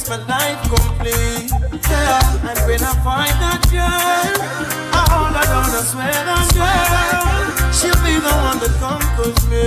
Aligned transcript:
makes 0.00 0.08
my 0.08 0.16
life 0.26 0.60
complete. 0.62 1.50
Yeah, 1.90 2.48
and 2.48 2.58
when 2.66 2.82
I 2.82 2.94
find 3.02 3.36
that 3.40 3.60
girl, 3.70 4.32
I 4.92 5.02
hold 5.10 5.34
her 5.36 5.44
down, 5.44 5.70
I 5.70 5.82
swear 5.82 6.12
that 6.28 6.46
girl, 6.56 7.72
she'll 7.72 8.00
be 8.04 8.14
the 8.20 8.34
one 8.48 8.58
that 8.60 8.74
conquers 8.80 9.40
me. 9.48 9.64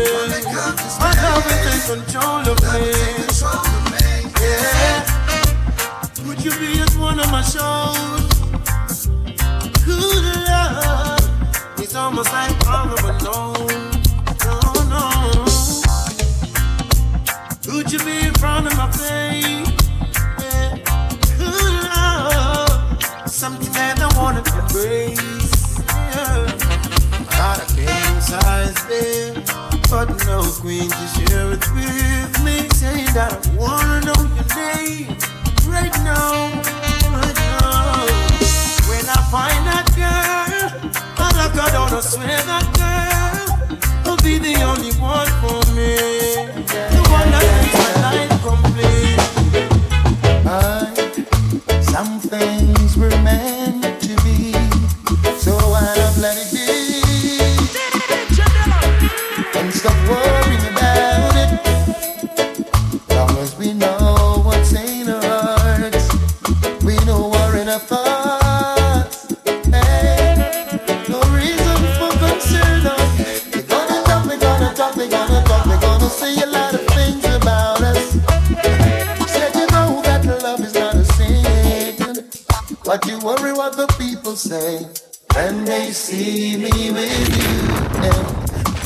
My 1.00 1.14
love 1.22 1.44
will 1.46 1.60
take 1.66 1.86
control 1.86 2.44
of 2.50 2.58
me. 2.74 2.86
Yeah, 4.42 5.00
would 6.28 6.44
you 6.44 6.52
be 6.52 6.82
at 6.82 6.94
one 6.98 7.20
of 7.20 7.30
my 7.32 7.42
shows? 7.42 8.30
Good 9.86 10.24
love, 10.48 11.80
it's 11.80 11.96
almost 11.96 12.32
like 12.32 12.52
of 12.68 13.04
alone. 13.04 13.53
Yeah. 24.76 26.50
Got 27.30 27.62
a 27.62 27.66
king 27.76 28.22
size 28.22 28.74
bed, 28.88 29.46
but 29.88 30.10
no 30.26 30.42
queen 30.62 30.90
to 30.90 31.08
share 31.14 31.52
it 31.52 31.64
with 31.76 32.44
me. 32.44 32.68
Saying 32.70 33.14
that 33.14 33.34
I 33.34 33.40
wanna 33.56 34.02
know 34.02 34.18
your 34.34 34.50
name 34.58 35.16
right 35.70 35.94
now, 36.02 36.50
right 37.14 37.38
now. 37.54 38.02
When 38.90 39.06
I 39.06 39.22
find 39.30 39.62
that 39.70 39.86
girl, 39.94 40.90
I 41.20 41.70
down, 41.72 41.94
I 41.94 42.02
swear 42.02 42.42
that 42.50 42.66
girl 42.74 43.46
will 44.06 44.18
be 44.24 44.40
the 44.40 44.56
only 44.64 44.92
one 44.94 45.30
for 45.38 45.62
me. 45.76 45.94
The 46.66 47.02
one 47.14 47.30
that 47.30 47.46
makes 47.62 47.78
my 47.78 47.94
life 48.02 48.34
complete. 48.42 49.22
I, 50.48 51.80
some 51.84 52.20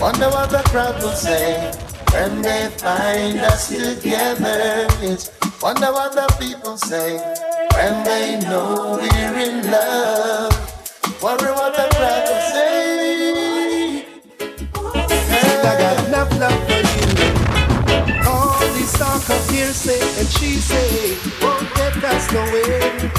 wonder 0.07 0.29
what 0.29 0.49
the 0.49 0.63
crowd 0.69 0.95
will 1.03 1.11
say 1.11 1.69
when 2.13 2.41
they 2.41 2.69
find 2.77 3.39
us 3.39 3.67
together. 3.67 4.87
It's 5.01 5.29
wonder 5.61 5.91
what 5.91 6.13
the 6.13 6.27
people 6.39 6.77
say 6.77 7.17
when 7.75 8.05
they 8.05 8.39
know 8.39 8.99
we're 9.01 9.37
in 9.47 9.69
love. 9.69 10.53
Worry 11.21 11.51
what 11.51 11.75
the 11.75 11.87
crowd 11.97 12.23
will 12.29 12.45
say. 12.55 14.05
I 15.69 15.73
got 15.83 16.07
enough 16.07 16.31
love 16.39 16.59
for 16.67 16.81
you. 16.95 17.07
All 18.31 18.59
this 18.75 18.93
talk 18.97 19.29
of 19.29 19.49
hearsay 19.49 19.99
and 20.19 20.27
she 20.37 20.55
say 20.55 21.17
won't 21.41 21.67
get 21.75 22.01
us 22.05 22.31
nowhere. 22.31 23.11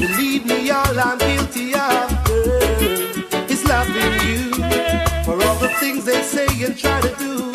Believe 0.00 0.46
me, 0.46 0.68
all 0.70 0.98
I'm 0.98 1.16
guilty 1.18 1.74
of, 1.74 2.24
girl, 2.24 3.50
is 3.52 3.64
loving 3.68 4.28
you. 4.28 4.53
The 5.64 5.70
things 5.80 6.04
they 6.04 6.20
say 6.20 6.46
and 6.62 6.76
try 6.76 7.00
to 7.00 7.08
do 7.16 7.50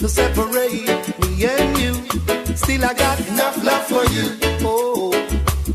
to 0.00 0.08
separate 0.10 0.84
me 1.20 1.46
and 1.46 1.78
you. 1.78 1.94
Still, 2.54 2.84
I 2.84 2.92
got 2.92 3.18
enough 3.28 3.64
love 3.64 3.86
for 3.86 4.04
you. 4.12 4.36
Oh, 4.60 5.10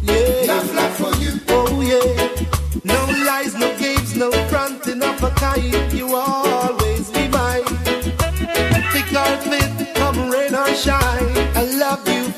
yeah. 0.03 0.43
Enough 0.43 0.75
love 0.75 0.93
for 0.95 1.15
you. 1.19 1.39
Oh, 1.49 1.81
yeah. 1.81 2.45
No 2.83 2.99
lies, 3.25 3.55
no 3.55 3.75
games, 3.79 4.15
no 4.15 4.31
fronting 4.49 5.01
of 5.01 5.23
a 5.23 5.31
kind. 5.31 5.91
You 5.91 6.15
always 6.15 7.09
be 7.09 7.27
mine. 7.29 7.65
Thick 8.93 9.11
or 9.17 9.35
thin, 9.49 9.95
come 9.95 10.29
rain 10.29 10.53
or 10.53 10.67
shine. 10.75 11.33
I 11.57 11.63
love 11.79 12.07
you 12.07 12.30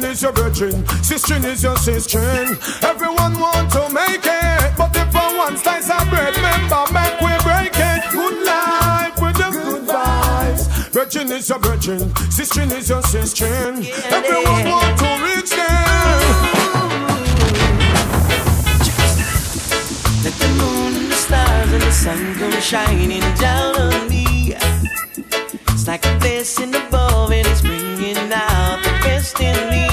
Virgin 0.00 0.12
is 0.12 0.22
your 0.22 0.32
virgin, 0.32 0.86
sister 1.02 1.46
is 1.46 1.62
your 1.62 1.76
sister. 1.76 2.20
Everyone 2.82 3.38
want 3.38 3.70
to 3.72 3.92
make 3.92 4.24
it, 4.24 4.72
but 4.74 4.96
if 4.96 5.12
for 5.12 5.36
one 5.36 5.58
slice 5.58 5.90
of 5.90 6.08
bread, 6.08 6.34
remember 6.36 6.86
make 6.90 7.20
we 7.20 7.28
break 7.44 7.72
it. 7.74 8.10
Good 8.10 8.46
life 8.46 9.20
with 9.20 9.36
the 9.36 9.50
good 9.52 9.86
vibes. 9.86 10.88
Virgin 10.90 11.30
is 11.30 11.50
your 11.50 11.58
virgin, 11.58 12.16
sister 12.30 12.62
is 12.62 12.88
your 12.88 13.02
sister. 13.02 13.44
Everyone 13.44 14.64
want 14.64 14.98
to 15.00 15.10
reach 15.28 15.50
them. 15.50 16.30
Let 20.24 20.34
the 20.40 20.48
moon 20.56 20.96
and 20.96 21.10
the 21.12 21.16
stars 21.16 21.72
and 21.74 21.82
the 21.82 21.92
sun 21.92 22.34
come 22.36 22.60
shining 22.62 23.20
down 23.34 23.76
on 23.76 24.08
me. 24.08 24.54
It's 25.68 25.86
like 25.86 26.06
a 26.06 26.18
blessing 26.20 26.74
above 26.74 27.32
and 27.32 27.46
it's 27.46 27.60
bringing 27.60 28.32
out 28.32 28.80
the 28.82 28.92
best 29.02 29.38
in 29.40 29.70
me. 29.70 29.89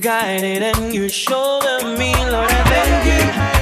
Guided 0.00 0.62
and 0.62 0.94
you 0.94 1.10
shoulder 1.10 1.84
me, 1.98 2.14
Lord, 2.14 2.50
I 2.50 2.64
thank 2.64 3.04
you, 3.04 3.59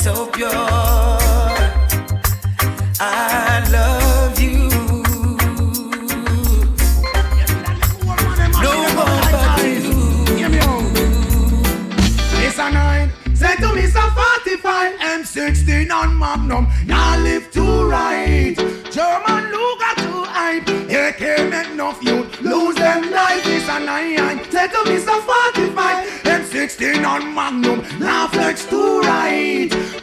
so 0.00 0.26
pure. 0.28 0.48
I 2.98 3.62
love 3.70 4.40
you. 4.40 4.70
No 8.62 8.72
one 8.96 9.30
but 9.30 9.62
you. 9.62 10.00
Nine. 12.72 13.10
Say 13.34 13.56
to 13.56 13.74
me, 13.74 13.86
so 13.86 14.00
45 14.00 14.98
M16 15.00 15.90
on 15.90 16.18
Magnum. 16.18 16.66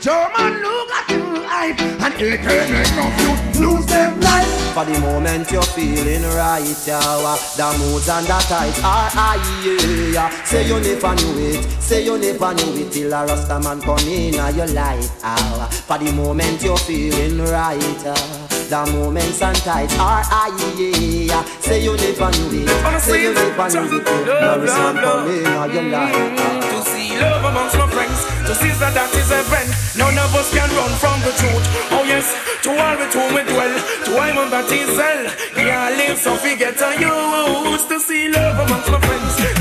German 0.08 0.62
look 0.64 0.90
at 0.96 1.10
you 1.10 1.44
hype 1.44 1.82
And 2.00 2.14
it 2.16 2.40
can 2.40 2.72
make 2.72 2.96
you 3.20 3.60
lose 3.60 3.86
them 3.88 4.18
life 4.22 4.48
For 4.72 4.86
the 4.86 4.98
moment 5.02 5.52
you're 5.52 5.62
feeling 5.76 6.24
right 6.32 6.64
yeah. 6.88 7.36
The 7.60 7.68
moods 7.78 8.08
and 8.08 8.26
the 8.26 8.40
tides 8.48 8.80
are 8.88 9.12
high 9.12 9.36
yeah. 9.68 10.32
Say 10.46 10.66
you 10.66 10.80
never 10.80 11.14
knew 11.14 11.52
it 11.52 11.62
Say 11.82 12.06
you 12.06 12.18
never 12.18 12.54
knew 12.54 12.88
it 12.88 12.94
Till 12.94 13.12
a 13.12 13.26
rasta 13.28 13.60
man 13.60 13.82
come 13.82 14.00
in 14.08 14.36
your 14.56 14.68
life 14.68 15.12
yeah. 15.24 15.68
For 15.68 15.98
the 15.98 16.10
moment 16.14 16.64
you're 16.64 16.78
feeling 16.78 17.40
right 17.44 17.76
yeah. 18.06 18.48
The 18.72 18.90
moments 18.94 19.42
and 19.42 19.58
tides 19.58 19.94
are 20.00 20.24
high 20.24 20.56
yeah. 20.80 21.44
Say 21.60 21.84
you 21.84 21.98
never 21.98 22.32
knew 22.32 22.64
it 22.64 23.02
Say 23.02 23.24
you 23.24 23.34
never 23.34 23.68
knew 23.76 23.98
it 24.00 24.06
Till 24.06 24.32
a 24.32 24.58
rasta 24.58 24.72
man 24.72 25.04
come 25.04 25.28
in 25.28 25.74
your 25.74 25.84
life 25.92 26.97
love 27.20 27.44
amongst 27.44 27.78
my 27.78 27.88
friends. 27.90 28.26
To 28.48 28.54
sister 28.54 28.90
that 28.92 29.12
is 29.14 29.30
a 29.32 29.42
friend. 29.50 29.70
None 29.98 30.18
of 30.18 30.32
us 30.36 30.50
can 30.54 30.70
run 30.78 30.94
from 31.02 31.18
the 31.26 31.34
truth. 31.38 31.66
Oh 31.92 32.04
yes, 32.06 32.34
to 32.64 32.70
all 32.72 32.96
with 32.98 33.14
whom 33.14 33.34
we 33.34 33.44
dwell. 33.44 33.74
To 34.06 34.12
I 34.18 34.30
am 34.34 34.50
that 34.50 34.70
is 34.72 34.94
hell. 34.96 35.24
Yeah, 35.58 35.90
live 35.98 36.18
so 36.18 36.38
we 36.44 36.56
get 36.56 36.80
a 36.82 36.98
used 36.98 37.90
to 37.90 38.00
see 38.00 38.30
love 38.30 38.58
amongst 38.60 38.90
my 38.92 39.00
friends. 39.02 39.57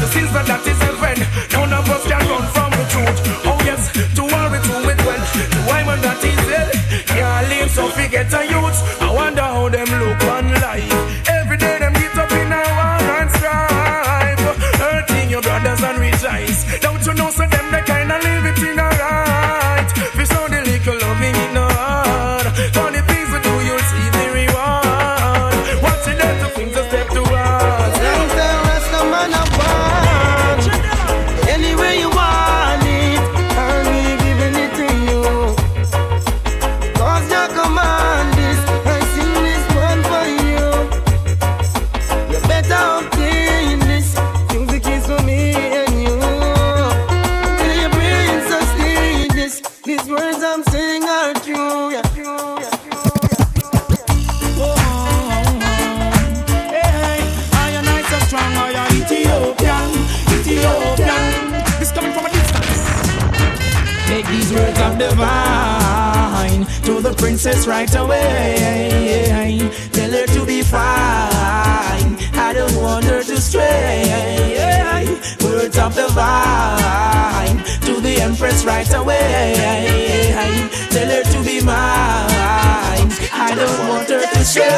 her 81.16 81.24
to 81.32 81.38
be 81.42 81.64
mine. 81.64 83.08
I 83.32 83.54
don't 83.56 83.88
want 83.88 84.08
her 84.08 84.20
to 84.20 84.44
stray. 84.44 84.68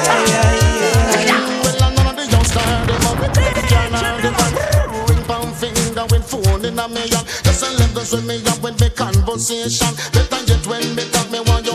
Well, 1.63 1.77
them 1.79 2.07
up 2.07 2.17
the 2.17 2.27
pound 5.27 5.55
finger 5.57 6.07
phone 6.23 6.65
in 6.65 6.79
a 6.79 6.89
million. 6.89 7.25
Just 7.43 7.63
a 7.63 7.71
let 7.79 7.97
us 7.97 8.15
up 8.15 8.63
with 8.63 8.81
me 8.81 8.89
conversation. 8.91 9.95
Better 10.13 10.41
yet 10.47 10.67
when 10.67 10.95
me 10.95 11.05
talk 11.11 11.31
me 11.31 11.41
want. 11.41 11.68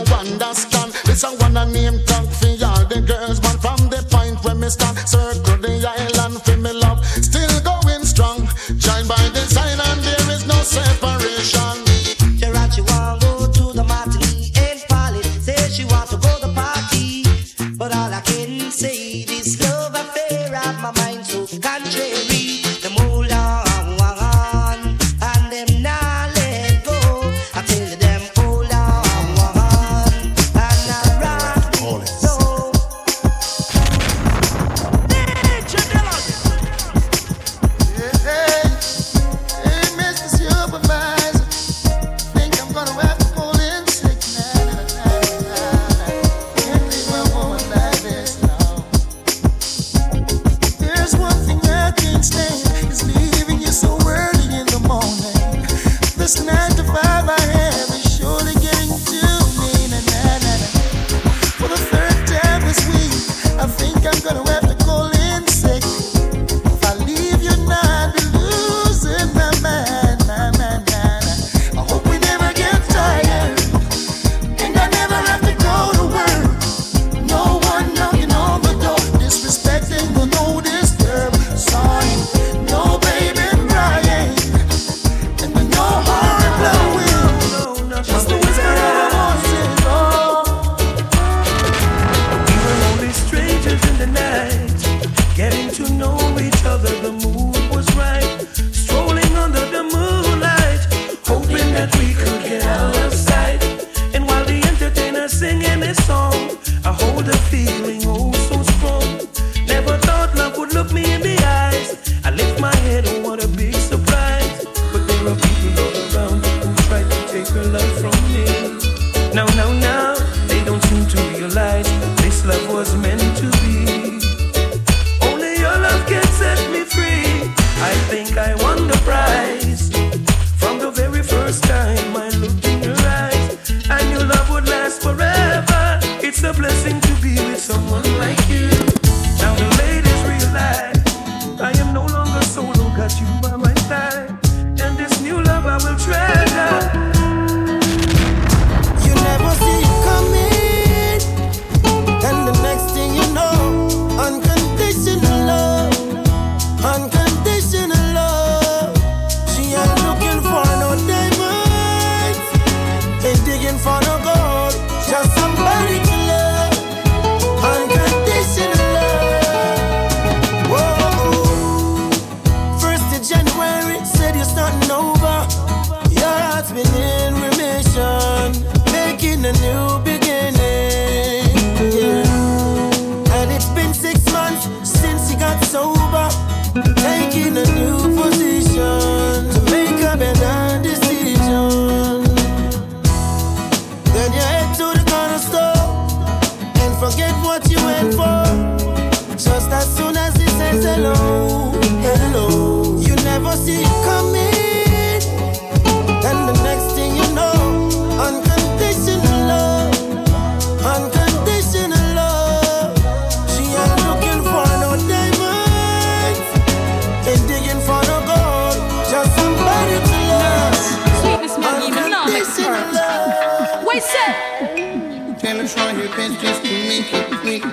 and 225.59 225.69
try 225.69 225.91
your 225.91 226.07
best 226.09 226.39
just 226.41 226.63
to 226.63 226.71
make 226.89 227.13
it 227.13 227.27
quick. 227.41 227.63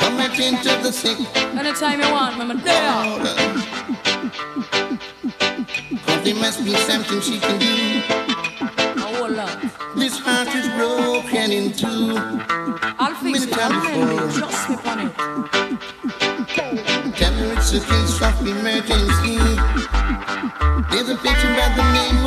Come 0.00 0.20
at 0.20 0.36
the 0.36 0.44
end 0.44 0.66
of 0.66 0.82
the 0.82 0.92
sick. 0.92 1.18
Anytime 1.56 2.00
you 2.00 2.10
want, 2.10 2.38
Mama. 2.38 2.54
There. 2.54 2.80
Cause 6.04 6.24
there 6.24 6.34
must 6.34 6.64
be 6.64 6.74
something 6.74 7.20
she 7.20 7.38
can 7.38 7.58
do. 7.58 8.02
Oh, 8.98 9.28
love. 9.30 9.60
This 9.96 10.18
heart 10.18 10.48
is 10.54 10.68
broken 10.78 11.52
in 11.52 11.72
two. 11.72 12.16
I'll 12.98 13.14
fix 13.14 13.40
Many 13.40 13.52
it. 13.52 13.58
I'll 13.58 14.28
just 14.28 14.66
slip 14.66 14.86
on 14.86 15.00
it. 15.06 15.12
Tell 17.16 17.32
her 17.32 17.52
it's 17.52 17.72
a 17.72 17.80
case 17.80 18.22
of 18.22 18.46
emergency. 18.46 19.36
There's 20.90 21.08
a 21.08 21.16
picture 21.16 21.52
by 21.54 21.68
the 21.76 21.84
name 21.92 22.19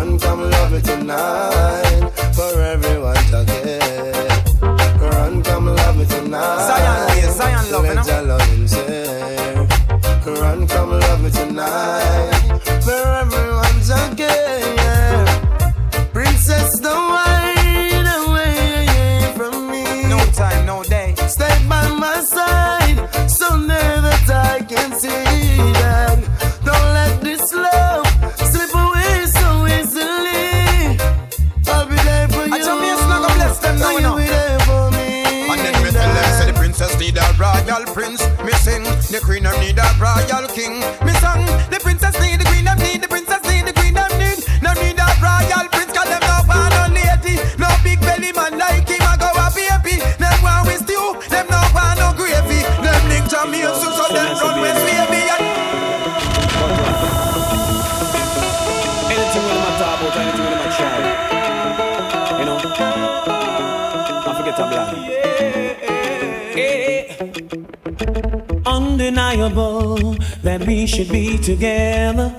run 0.00 0.18
from 0.18 0.50
love 0.50 0.82
tonight. 0.82 1.89
should 70.90 71.08
be 71.08 71.38
together. 71.38 72.34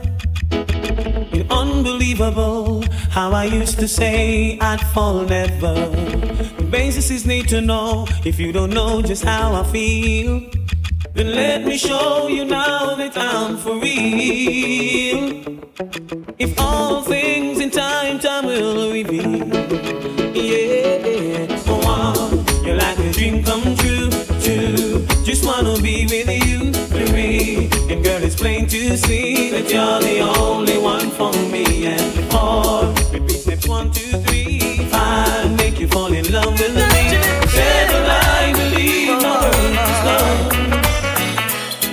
It's 0.52 1.50
unbelievable 1.50 2.84
how 3.10 3.32
I 3.32 3.46
used 3.46 3.80
to 3.80 3.88
say 3.88 4.60
I'd 4.60 4.82
fall 4.94 5.22
never. 5.22 5.74
The 6.58 6.68
basis 6.70 7.12
is 7.12 7.26
need 7.26 7.48
to 7.48 7.62
know 7.62 8.08
if 8.26 8.42
you 8.42 8.52
don't 8.52 8.72
know 8.72 9.02
just 9.02 9.24
how 9.24 9.54
I 9.54 9.64
feel. 9.72 10.50
Then 11.14 11.34
let 11.34 11.64
me 11.64 11.78
show 11.78 12.28
you 12.28 12.44
now 12.44 12.96
that 12.96 13.18
I'm 13.18 13.56
for 13.56 13.80
real. 13.80 15.22
If 16.38 16.60
all 16.60 17.04
things 17.04 17.62
in 17.62 17.72
time, 17.72 18.20
time 18.20 18.46
will 18.48 18.92
reveal. 18.92 19.48
Yeah, 20.36 21.08
yeah. 21.08 21.64
Oh. 21.68 22.41
to 28.72 28.96
see 28.96 29.50
that 29.50 29.70
you're 29.70 30.00
the 30.00 30.22
only 30.40 30.78
one 30.78 31.10
for 31.12 31.34
me 31.52 31.88
and 31.88 32.32
four, 32.32 32.86
repeat 33.12 33.42
steps 33.42 33.68
one, 33.68 33.92
two, 33.92 34.18
three, 34.20 34.78
five, 34.86 35.52
make 35.58 35.78
you 35.78 35.90
fall 35.90 36.14
in 36.14 36.24
love 36.32 36.54
with 36.54 36.74
me. 36.74 37.04
Never 37.54 38.00
lie, 38.08 38.54
believe 38.56 39.22
my 39.22 39.42
world 39.44 39.74
love. 40.08 40.54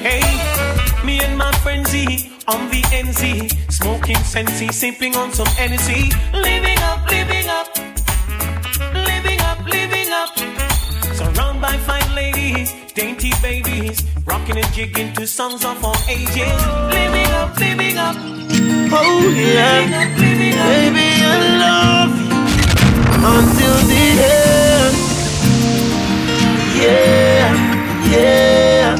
Hey, 0.07 0.23
me 1.05 1.19
and 1.19 1.37
my 1.37 1.51
frenzy 1.65 2.31
on 2.47 2.71
the 2.71 2.83
NZ, 2.95 3.73
smoking 3.73 4.23
sensi, 4.23 4.69
sipping 4.69 5.17
on 5.17 5.33
some 5.33 5.49
energy, 5.59 6.13
living. 6.33 6.68
rocking 14.49 14.65
and 14.65 14.75
jigging 14.75 15.13
to 15.15 15.27
songs 15.27 15.65
of 15.65 15.85
all 15.85 15.97
ages. 16.09 16.37
Living 16.37 17.27
up, 17.33 17.59
living 17.59 17.99
up. 17.99 18.17
Oh 18.91 19.33
yeah, 19.37 19.81
living 19.81 19.95
up, 19.95 20.19
living 20.19 20.55
up. 20.59 20.67
baby, 20.69 21.09
I 21.25 21.37
love 21.65 22.13
you 22.21 22.39
until 23.35 23.77
the 23.89 24.07
end. 24.25 24.97
Yeah, 26.81 27.51
yeah, 28.11 28.95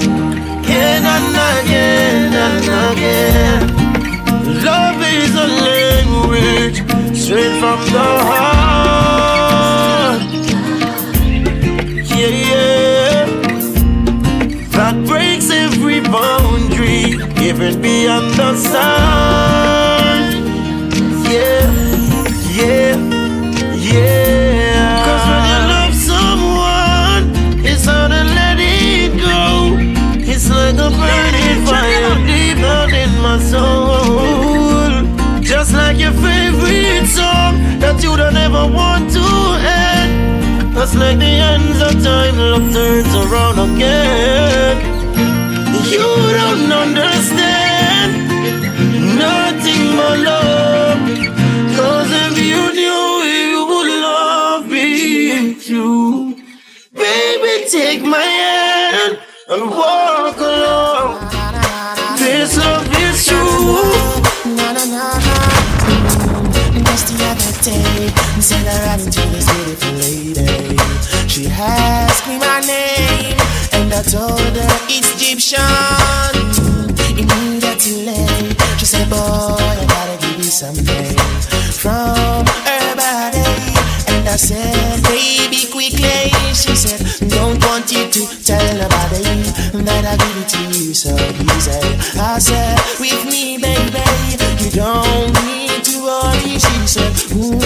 again 0.61 1.05
and 1.15 1.37
again 1.59 2.33
and 2.45 2.67
again. 2.93 3.61
Love 4.65 5.01
is 5.03 5.35
a 5.35 5.47
language 5.47 6.79
straight 7.17 7.61
from 7.61 7.81
the 7.93 7.99
heart. 7.99 8.58
favorite 17.49 17.81
beyond 17.81 18.29
the 18.35 18.55
sun. 18.57 20.21
Yeah, 21.25 21.65
yeah, 22.59 22.95
yeah. 23.75 25.05
Cause 25.07 25.25
when 25.31 25.43
you 25.53 25.61
love 25.73 25.95
someone, 26.13 27.25
it's 27.65 27.85
hard 27.87 28.11
to 28.13 28.23
let 28.39 28.59
it 28.61 29.17
go. 29.17 29.79
It's 30.31 30.47
like 30.51 30.77
a 30.77 30.91
burning 31.01 31.61
fire 31.65 32.17
deep 32.29 32.59
down 32.61 32.93
in 32.93 33.13
my 33.23 33.39
soul. 33.39 34.93
Just 35.41 35.73
like 35.73 35.97
your 35.99 36.13
favorite 36.13 37.07
song 37.07 37.57
that 37.81 38.03
you 38.03 38.15
don't 38.15 38.37
ever 38.37 38.67
want 38.67 39.11
to 39.13 39.25
end. 39.65 40.75
Just 40.75 40.97
like 40.97 41.19
the 41.19 41.33
ends 41.53 41.81
of 41.81 41.95
time, 42.05 42.37
love 42.37 42.71
turns 42.75 43.15
around 43.25 43.59
again. 43.73 44.77
You 45.89 45.97
don't 45.99 46.71
understand. 46.71 47.38
Cause 51.77 52.11
if 52.11 52.39
you 52.39 52.73
knew 52.73 53.05
you 53.37 53.67
would 53.69 53.91
love 54.01 54.67
me 54.69 55.55
too. 55.55 56.35
Baby, 56.93 57.69
take 57.71 58.03
my 58.03 58.19
hand 58.19 59.19
and 59.49 59.71
walk 59.71 60.39
along. 60.39 61.29
This 62.19 62.57
love 62.57 62.89
is 63.05 63.27
true. 63.27 63.83
Na. 64.57 64.73
Just 66.85 67.07
the 67.09 67.25
other 67.31 67.55
day, 67.63 68.09
said 68.41 68.67
I 68.67 68.69
ran 68.87 69.01
into 69.01 69.21
this 69.29 69.47
beautiful 69.53 69.93
lady. 69.93 70.77
She 71.29 71.47
asked 71.49 72.27
me 72.27 72.39
my 72.39 72.61
name, 72.61 73.37
and 73.73 73.93
I 73.93 74.03
told 74.03 74.41
her 74.41 74.71
it's 74.89 75.13
Egyptian. 75.15 75.98
I 92.39 92.41
said, 92.41 92.79
With 93.01 93.25
me, 93.27 93.59
baby, 93.59 93.99
you 94.63 94.71
don't 94.71 95.35
need 95.43 95.83
to 95.83 95.95
worry. 96.07 96.55
She 96.55 96.87
said, 96.87 97.11
Ooh, 97.35 97.59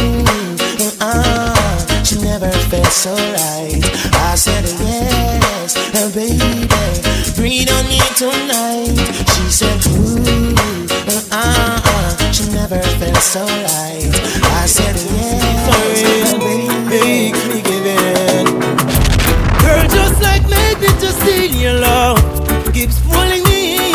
uh, 0.99 2.03
she 2.03 2.17
never 2.23 2.51
felt 2.73 2.87
so 2.87 3.13
right. 3.13 3.85
I 4.15 4.35
said, 4.35 4.65
Yes, 4.81 5.77
uh, 5.77 6.09
baby, 6.17 6.65
breathe 7.37 7.69
on 7.69 7.85
me 7.85 8.01
tonight. 8.17 8.97
She 9.37 9.45
said, 9.53 9.77
Ooh, 9.93 10.57
uh, 11.05 11.77
uh, 11.85 12.33
she 12.33 12.49
never 12.53 12.81
felt 12.97 13.19
so 13.19 13.45
right. 13.45 14.09
I 14.57 14.65
said, 14.65 14.97
Yes, 14.97 16.33
uh, 16.33 16.39
baby, 16.39 16.89
Makes 16.89 17.47
me 17.47 17.61
give 17.61 17.85
in. 17.85 18.47
Girl, 19.61 19.87
just 19.93 20.23
like 20.23 20.49
magnet, 20.49 20.99
just 20.99 21.21
steal 21.21 21.51
your 21.61 21.75
love. 21.75 22.73
Keeps 22.73 22.99
pulling 23.03 23.45
me 23.45 23.92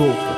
mind 0.00 0.33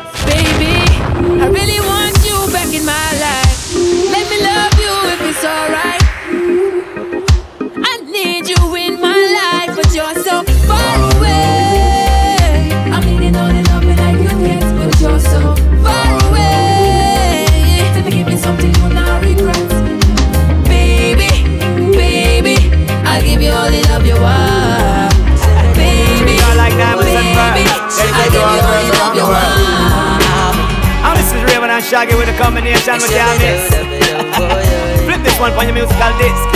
a 33.03 33.09
combination 33.09 33.89
with 33.91 34.09
your 34.09 34.23
mix. 34.25 35.03
Flip 35.05 35.23
this 35.23 35.39
one 35.39 35.53
on 35.53 35.67
your 35.67 35.75
musical 35.75 36.19
disc. 36.19 36.56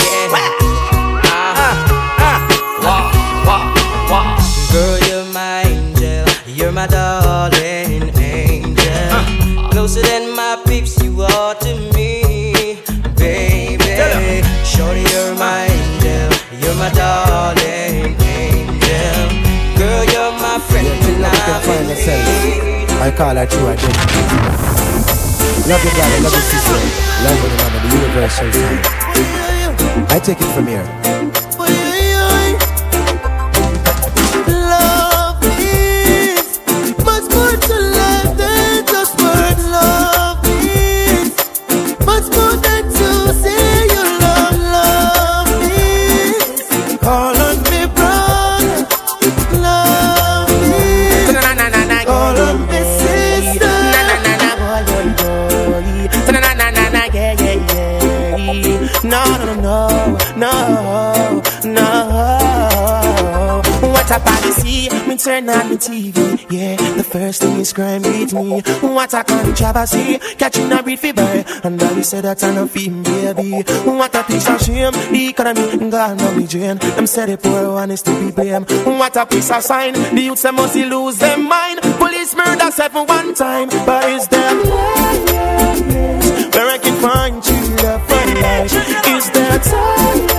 Love 25.70 25.85
your 25.85 25.94
brother, 25.94 26.20
love 26.22 26.33
your 26.33 26.42
sister, 26.42 26.72
love 27.22 27.42
one 27.44 27.52
another, 27.52 27.78
the 27.87 27.94
universal 27.94 28.52
sign. 28.52 30.06
I 30.11 30.18
take 30.18 30.40
it 30.40 30.52
from 30.52 30.66
here. 30.66 31.30
Turn 65.24 65.48
on 65.48 65.68
the 65.68 65.76
TV, 65.76 66.46
yeah. 66.50 66.76
The 66.96 67.04
first 67.04 67.42
thing 67.42 67.59
is 67.59 67.72
crime 67.72 68.02
beat 68.02 68.33
me. 68.33 68.61
What 68.80 69.12
a 69.12 69.22
controversy, 69.24 70.18
catching 70.37 70.72
a 70.72 70.83
breed 70.83 70.98
fever. 70.98 71.44
And 71.62 71.83
I 71.83 72.00
said 72.00 72.24
that 72.24 72.42
I'm 72.42 72.59
a 72.59 72.66
film, 72.66 73.02
baby. 73.02 73.62
What 73.85 74.14
a 74.14 74.22
piece 74.24 74.48
of 74.48 74.61
shame, 74.62 74.92
the 74.92 75.28
economy 75.28 75.90
gone 75.90 76.20
on 76.20 76.37
me 76.37 76.46
drain. 76.46 76.78
Them 76.78 77.06
say 77.06 77.26
the 77.26 77.37
poor 77.37 77.72
one 77.72 77.90
is 77.90 78.02
to 78.02 78.18
be 78.18 78.30
blamed. 78.30 78.70
What 78.87 79.16
a 79.16 79.26
piece 79.26 79.50
of 79.50 79.62
sign, 79.62 79.92
the 79.92 80.20
youths 80.22 80.42
they 80.42 80.50
must 80.50 80.76
lose 80.76 81.18
their 81.18 81.37
mind. 81.38 81.80
Police 81.98 82.35
murder 82.35 82.70
seven 82.70 83.06
one 83.06 83.35
time, 83.35 83.68
but 83.85 84.04
is 84.09 84.26
them 84.28 84.56
where 86.52 86.70
I 86.70 86.78
can 86.78 87.00
find 87.00 87.42
true 87.42 87.76
love 87.85 88.02
for 88.09 88.26
life? 88.40 89.06
Is 89.06 89.30
there 89.30 89.59
time 89.59 90.30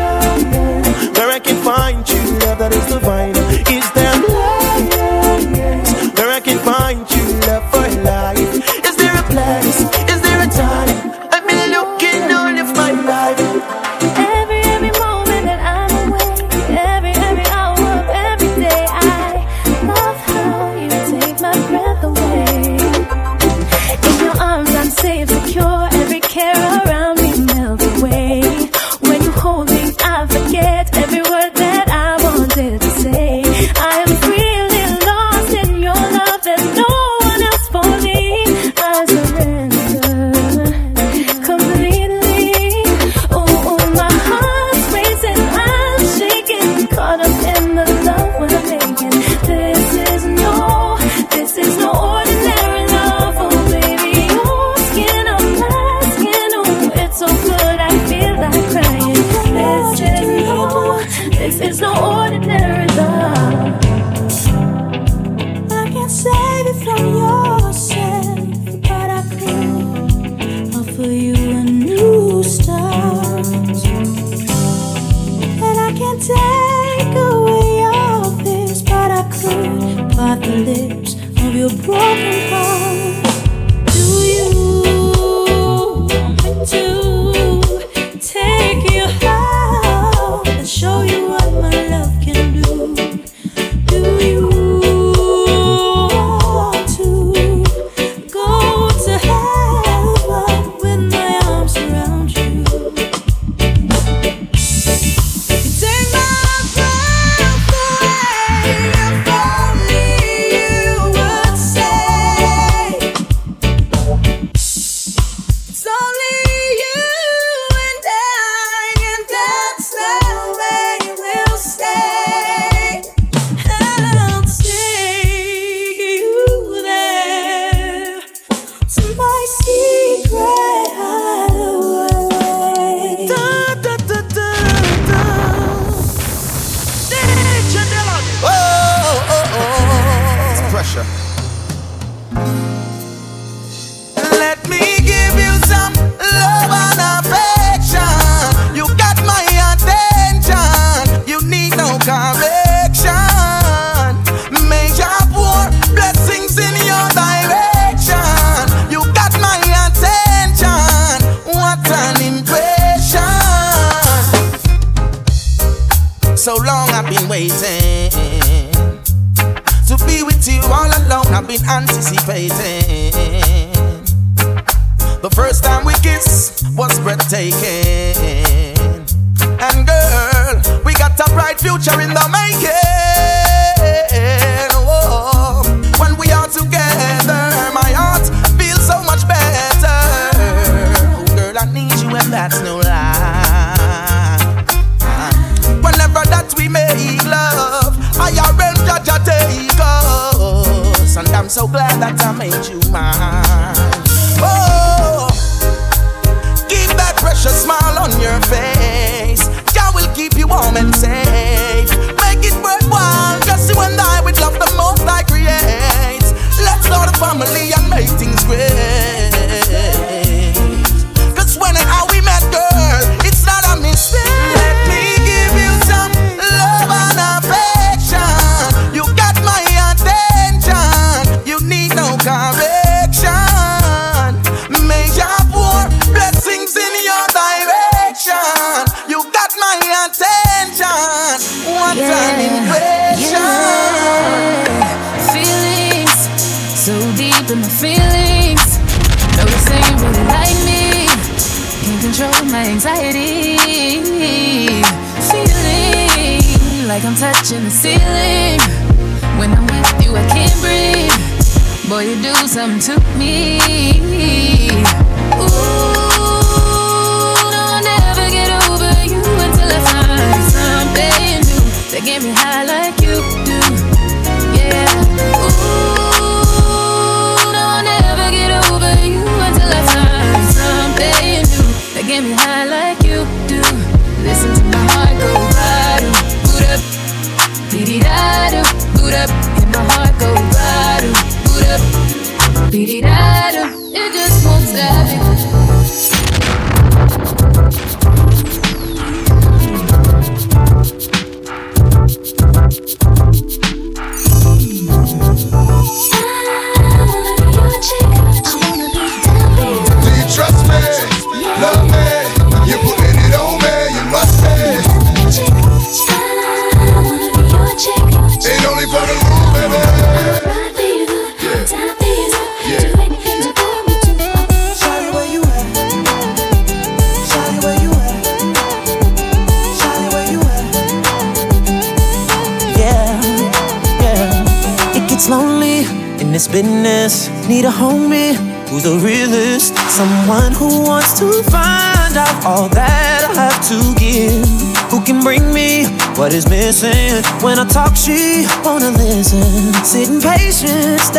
When 294.72 295.31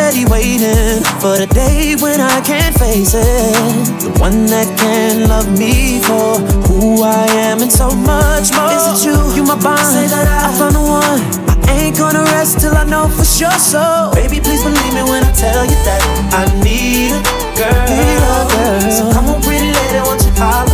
steady 0.03 0.25
waiting 0.25 0.99
for 1.23 1.39
the 1.39 1.47
day 1.53 1.95
when 1.95 2.19
I 2.19 2.41
can't 2.41 2.75
face 2.75 3.13
it. 3.15 3.55
The 4.03 4.11
one 4.19 4.45
that 4.47 4.67
can 4.75 5.29
love 5.29 5.47
me 5.57 6.03
for 6.03 6.43
who 6.67 7.03
I 7.03 7.23
am 7.47 7.61
and 7.61 7.71
so 7.71 7.87
much 7.87 8.51
more. 8.51 8.67
Is 8.75 8.83
it 8.91 9.07
you? 9.07 9.15
You 9.35 9.43
my 9.47 9.55
bond. 9.55 9.79
Say 9.79 10.07
that 10.11 10.27
I, 10.27 10.51
I 10.51 10.59
found 10.59 10.75
the 10.75 10.83
one. 10.83 11.23
I 11.69 11.87
ain't 11.87 11.97
gonna 11.97 12.23
rest 12.35 12.59
till 12.59 12.75
I 12.75 12.83
know 12.83 13.07
for 13.07 13.23
sure. 13.23 13.55
So, 13.55 14.11
baby, 14.13 14.43
please 14.43 14.63
believe 14.63 14.93
me 14.93 15.03
when 15.07 15.23
I 15.23 15.31
tell 15.31 15.63
you 15.63 15.79
that 15.87 16.01
I 16.35 16.51
need 16.59 17.15
a 17.15 17.23
girl. 17.55 17.87
Need 17.87 18.23
a 18.27 18.43
girl. 18.51 18.91
So 18.91 19.03
come 19.15 19.31
on, 19.31 19.41
pretty 19.41 19.71
lady, 19.71 20.03
won't 20.03 20.19
you 20.19 20.35
holler 20.35 20.72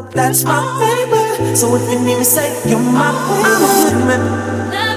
go 0.00 0.08
that's 0.10 0.44
my 0.44 0.60
baby. 0.80 1.56
So 1.56 1.74
if 1.76 1.82
you 1.90 1.98
need 2.00 2.18
me, 2.18 2.24
say 2.24 2.48
you're 2.68 2.78
my 2.78 3.12
baby. 3.40 4.76
I've 4.76 4.95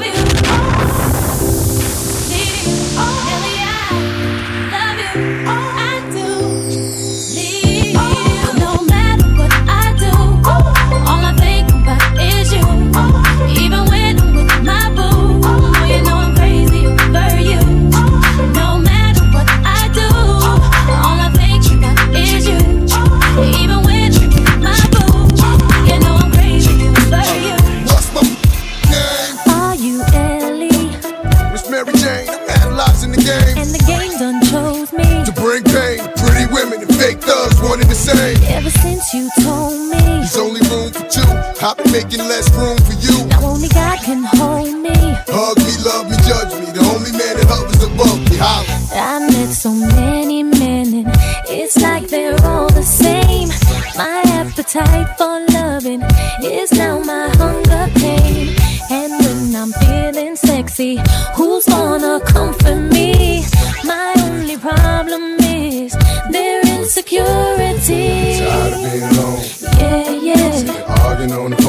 yeah. 71.19 71.25
Arguing 71.25 71.45
on 71.45 71.51
the. 71.51 71.68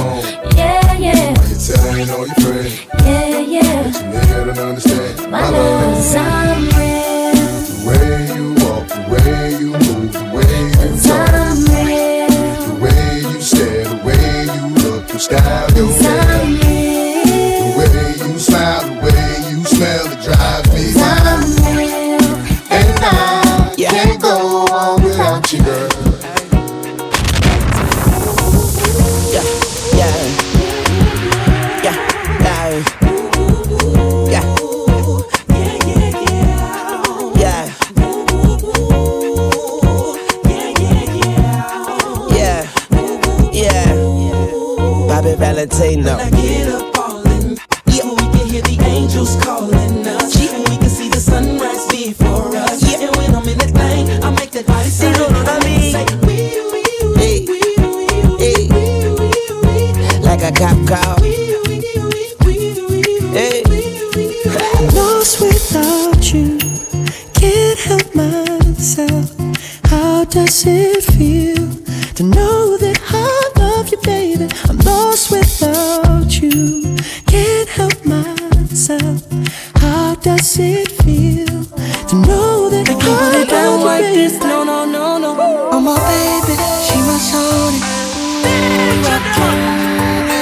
Does 80.40 80.58
it 80.58 80.88
feel 81.04 81.64
to 82.08 82.16
know 82.16 82.70
that 82.70 82.88
I 82.88 82.94
keep 82.94 83.04
love 83.04 83.34
it 83.34 83.48
down 83.50 83.80
you, 83.80 83.84
like 83.84 84.04
baby? 84.04 84.16
this, 84.16 84.40
no, 84.40 84.64
no, 84.64 84.86
no, 84.86 85.18
no. 85.18 85.36
Oh 85.70 85.80
my 85.80 86.00
baby, 86.08 86.56
she 86.80 86.96
my 87.04 87.16
shorty. 87.28 87.80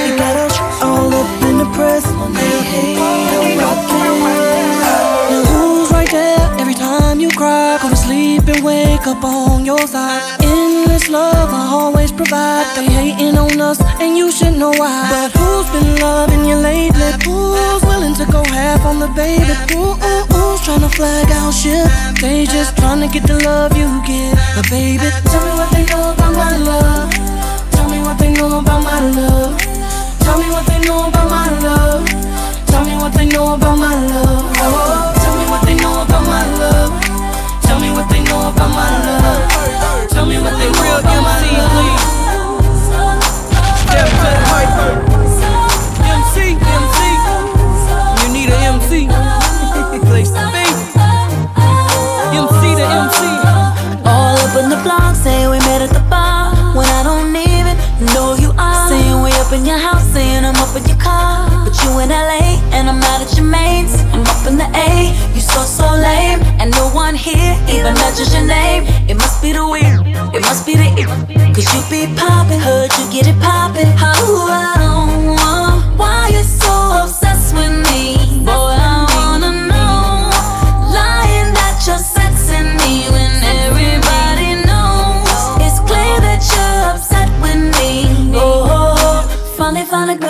You 0.06 0.14
got 0.16 0.36
us 0.38 0.54
all 0.82 1.12
up 1.12 1.42
in 1.42 1.58
the 1.58 1.68
press. 1.74 2.04
Hey, 2.38 2.62
hey, 2.72 2.94
I'm 2.94 3.58
rocking. 3.58 4.22
Now 5.32 5.42
who's 5.50 5.90
right 5.90 6.10
there 6.12 6.46
every 6.60 6.74
time 6.74 7.18
you 7.18 7.30
cry? 7.30 7.78
Go 7.82 7.90
to 7.90 7.96
sleep 7.96 8.46
and 8.46 8.62
wake 8.64 9.04
up 9.04 9.24
on 9.24 9.64
your 9.64 9.84
side. 9.88 10.22
Endless 10.44 11.08
love, 11.08 11.50
I 11.50 11.70
always 11.72 12.12
provide. 12.12 12.66
They 12.76 12.86
hating 12.86 13.36
on 13.36 13.60
us, 13.60 13.80
and 13.98 14.16
you 14.16 14.30
should 14.30 14.56
know 14.56 14.70
why. 14.70 15.10
But 15.10 15.32
who's 15.36 15.68
been 15.74 15.98
loving 16.00 16.44
you 16.44 16.54
lately? 16.54 17.10
Who's 17.26 17.82
willing 17.98 18.14
to 18.14 18.24
go 18.30 18.42
half 18.44 18.84
on 18.86 18.98
the 18.98 19.08
baby? 19.08 19.54
Ooh, 19.74 19.98
ooh, 19.98 20.24
who's 20.30 20.60
trying 20.62 20.80
to 20.80 20.88
flag 20.88 21.26
out 21.32 21.50
shit? 21.50 21.86
They 22.20 22.46
just 22.46 22.76
trying 22.76 23.00
to 23.00 23.08
get 23.08 23.26
the 23.26 23.42
love 23.42 23.76
you 23.76 23.88
get. 24.06 24.38
But 24.54 24.70
baby, 24.70 25.08
tell 25.26 25.42
me 25.42 25.52
what 25.58 25.70
they 25.74 25.84
know 25.90 26.14
about 26.14 26.32
my 26.32 26.56
love. 26.56 27.10
Tell 27.74 27.88
me 27.90 27.98
what 28.00 28.18
they 28.18 28.32
know 28.32 28.58
about 28.60 28.82
my 28.84 29.00
love. 29.18 29.58
Tell 30.22 30.38
me 30.38 30.46
what 30.54 30.64
they 30.66 30.78
know 30.86 31.08
about 31.08 31.28
my 31.28 31.48
love. 31.66 32.06
Tell 32.70 32.84
me 32.84 32.94
what 33.02 33.12
they 33.14 33.26
know 33.26 33.54
about 33.54 33.76
my 33.76 33.94
love. 33.94 34.46
Oh, 34.62 35.12
tell 35.22 35.34
me 35.38 35.44
what 35.50 35.62
they 35.66 35.74
know 35.74 36.02
about 36.02 36.24
my 36.26 36.44
love. 36.62 36.92
Tell 37.66 37.80
me 37.80 37.90
what 37.90 38.08
they 38.10 38.22
know 38.22 38.48
about 38.48 38.70
my 38.78 38.90
love. 39.06 40.10
Tell 40.10 40.26
me 40.26 40.38
what 40.38 40.54
they 40.54 40.70
know 40.70 40.98
about 40.98 41.22
my 41.22 41.42
love. 41.50 41.98
MC, 44.78 45.07
MC. 48.90 49.06
Place 50.08 50.30
to 50.30 50.40
be. 50.48 50.64
MC 52.32 52.62
to 52.72 52.86
MC. 52.88 53.20
All 54.08 54.36
up 54.40 54.56
in 54.56 54.70
the 54.70 54.80
block, 54.82 55.14
saying 55.14 55.50
we 55.50 55.58
met 55.68 55.82
at 55.82 55.90
the 55.90 56.00
bar. 56.08 56.54
When 56.74 56.86
I 56.88 57.02
don't 57.04 57.36
even 57.36 57.76
know 58.14 58.34
you 58.40 58.50
are. 58.56 58.88
Saying 58.88 59.22
we 59.22 59.30
up 59.44 59.52
in 59.52 59.66
your 59.66 59.76
house, 59.76 60.04
saying 60.12 60.42
I'm 60.44 60.56
up 60.56 60.74
in 60.74 60.88
your 60.88 60.96
car. 60.96 61.50
But 61.64 61.76
you 61.84 62.00
in 62.00 62.08
LA, 62.08 62.56
and 62.72 62.88
I'm 62.88 63.02
out 63.12 63.20
at 63.20 63.36
your 63.36 63.44
mains. 63.44 63.92
I'm 64.14 64.24
up 64.24 64.46
in 64.46 64.56
the 64.56 64.68
A, 64.72 65.12
you 65.34 65.40
so, 65.40 65.60
so 65.64 65.84
lame. 65.92 66.40
And 66.56 66.70
no 66.70 66.88
one 66.88 67.14
here 67.14 67.60
even 67.68 67.92
mentions 67.92 68.32
your 68.32 68.46
name. 68.46 68.84
It 69.06 69.16
must 69.16 69.42
be 69.42 69.52
the 69.52 69.68
weird, 69.68 70.00
it 70.32 70.40
must 70.40 70.64
be 70.64 70.76
the 70.76 70.88
it. 70.96 71.08
Cause 71.54 71.68
you 71.74 71.82
be 71.90 72.08
poppin', 72.16 72.60
heard 72.60 72.90
you 72.96 73.04
get 73.12 73.26
it 73.26 73.38
poppin'. 73.40 73.92
Oh, 74.00 74.48
oh, 74.80 75.34
why 75.36 75.57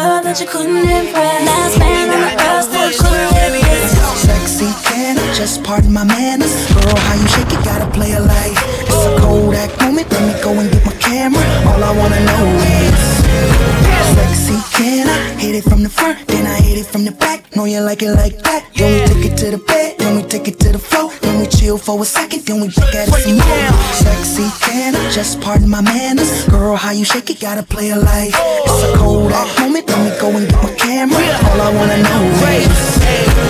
girl 0.09 0.23
that 0.23 0.41
you 0.41 0.47
couldn't 0.47 0.89
impress. 0.89 1.41
Last 1.45 1.79
man 1.79 2.09
on 2.17 2.21
the 2.25 2.33
earth 2.49 2.67
still 2.71 2.91
couldn't 3.01 3.53
resist. 3.53 4.25
Sexy 4.25 4.71
can 4.89 5.17
just 5.35 5.63
pardon 5.63 5.93
my 5.93 6.05
manners? 6.05 6.55
Girl, 6.73 6.97
how 6.97 7.15
you 7.21 7.29
shake 7.35 7.53
it, 7.53 7.63
gotta 7.65 7.89
play 7.93 8.13
a 8.13 8.21
life. 8.21 8.59
It's 8.89 9.05
a 9.09 9.13
Kodak 9.21 9.71
moment, 9.81 10.09
let 10.13 10.23
me 10.29 10.35
go 10.41 10.51
and 10.61 10.69
get 10.73 10.85
my 10.87 10.97
camera. 11.07 11.45
All 11.69 11.83
I 11.85 11.93
wanna 12.01 12.21
know 12.29 12.45
is 12.81 13.98
Sexy 14.19 14.59
can 14.77 15.09
I 15.09 15.41
hit 15.41 15.55
it 15.55 15.63
from 15.63 15.83
the 15.83 15.89
front, 15.89 16.27
then 16.27 16.47
I 16.47 16.61
hit 16.61 16.79
it 16.79 16.87
from 16.87 17.05
the 17.05 17.13
back. 17.13 17.55
Know 17.55 17.67
you 17.67 17.81
like 17.81 18.03
it 18.03 18.13
like 18.15 18.37
that. 18.43 18.67
Then 18.75 18.93
we 18.93 19.15
take 19.15 19.33
it 19.33 19.37
to 19.39 19.51
the 19.53 19.59
bed, 19.59 19.99
then 19.99 20.17
we 20.17 20.23
take 20.23 20.49
it 20.49 20.59
to 20.61 20.73
the 20.73 20.79
floor. 20.79 21.13
Then 21.23 21.41
we 21.41 21.47
chill 21.47 21.79
for 21.79 22.01
a 22.03 22.05
second, 22.05 22.45
then 22.47 22.61
we 22.61 22.69
back 22.69 22.95
at 22.95 23.09
it 23.09 23.15
some 23.15 23.39
more. 23.39 23.73
Sexy 24.03 24.47
can 24.65 24.97
I 24.97 25.11
just 25.11 25.41
pardon 25.41 25.69
my 25.69 25.81
manners? 25.81 26.47
Girl, 26.49 26.77
how 26.77 26.91
you 26.91 27.05
shake 27.05 27.31
it, 27.31 27.41
gotta 27.41 27.63
play 27.63 27.91
a 27.91 27.97
life. 27.97 28.35
It's 28.35 28.83
a 28.83 28.97
Kodak 28.99 29.49
moment, 29.61 29.89
let 29.89 30.01
me 30.05 30.21
go 30.21 30.29
and 30.37 30.49
get 30.51 30.63
my 30.63 30.73
camera. 30.75 31.19
All 31.49 31.61
I 31.61 31.71
wanna 31.75 31.99
know 32.03 32.23
is 32.59 32.99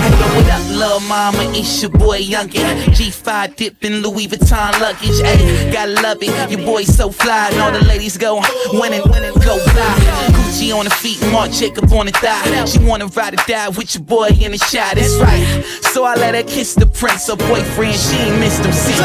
I 0.05 0.09
know 0.19 0.31
without 0.37 0.65
love, 0.71 0.99
Lil 0.99 0.99
Mama, 1.09 1.43
it's 1.57 1.81
your 1.81 1.91
boy 1.91 2.19
Youngin. 2.21 2.65
G5 2.95 3.55
dipped 3.55 3.83
in 3.85 4.01
Louis 4.01 4.27
Vuitton 4.27 4.79
luggage. 4.79 5.19
Ayy, 5.21 5.73
gotta 5.73 6.01
love 6.01 6.21
it. 6.21 6.51
Your 6.51 6.65
boy 6.65 6.83
so 6.83 7.11
fly, 7.11 7.49
and 7.51 7.59
all 7.61 7.71
the 7.71 7.83
ladies 7.85 8.17
go 8.17 8.41
winning, 8.73 9.03
winning, 9.11 9.33
go 9.45 9.57
fly. 9.57 10.29
On 10.67 10.85
her 10.85 10.91
feet, 10.91 11.19
Marc 11.31 11.51
Jacob 11.51 11.91
on 11.93 12.05
the 12.05 12.11
thigh. 12.11 12.65
She 12.65 12.79
wanna 12.79 13.07
ride 13.07 13.33
or 13.33 13.43
die 13.47 13.69
with 13.69 13.95
your 13.95 14.03
boy 14.03 14.27
in 14.27 14.51
the 14.51 14.57
shot. 14.57 14.95
That's 14.95 15.15
right. 15.15 15.63
So 15.93 16.03
I 16.03 16.15
let 16.15 16.35
her 16.35 16.43
kiss 16.43 16.75
the 16.75 16.85
prince, 16.85 17.27
her 17.27 17.37
boyfriend. 17.37 17.95
She 17.95 18.17
ain't 18.17 18.39
missed 18.39 18.63
him 18.65 18.73
since. 18.73 18.97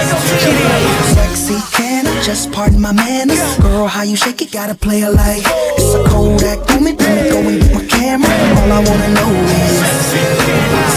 Sexy, 1.14 1.58
can 1.76 2.06
I 2.06 2.22
just 2.22 2.50
pardon 2.52 2.80
my 2.80 2.92
manners? 2.92 3.38
Girl, 3.58 3.86
how 3.86 4.02
you 4.02 4.16
shake 4.16 4.42
it, 4.42 4.50
gotta 4.50 4.74
play 4.74 5.02
it 5.02 5.10
like 5.10 5.42
it's 5.78 5.94
a 5.94 6.02
Kodak 6.10 6.58
moment. 6.70 7.00
Let 7.00 7.14
me 7.22 7.30
go 7.30 7.38
and 7.38 7.60
get 7.62 7.72
my 7.72 7.84
camera. 7.86 8.28
All 8.60 8.72
I 8.72 8.80
wanna 8.82 9.08
know 9.14 9.30
is 9.62 9.78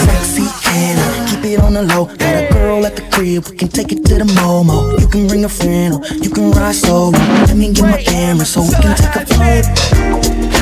sexy, 0.06 0.48
can 0.64 0.98
I 0.98 1.02
keep 1.22 1.27
it 1.54 1.60
on 1.60 1.74
the 1.74 1.84
low? 1.84 2.06
Got 2.06 2.44
a 2.44 2.54
girl 2.54 2.86
at 2.86 2.96
the 2.96 3.04
crib, 3.12 3.48
we 3.50 3.58
can 3.58 3.70
take 3.70 3.92
it 3.92 4.06
to 4.06 4.16
the 4.16 4.24
Momo. 4.24 5.00
You 5.00 5.08
can 5.08 5.28
bring 5.28 5.46
a 5.46 5.50
friend 5.50 5.96
or 5.96 6.06
you 6.24 6.30
can 6.30 6.52
ride 6.52 6.76
solo. 6.76 7.12
Let 7.12 7.56
me 7.56 7.74
get 7.74 7.84
my 7.84 8.02
camera 8.02 8.46
so 8.46 8.62
we 8.62 8.72
can 8.72 8.96
take 8.96 9.16
a 9.16 9.26
flight. 9.26 10.57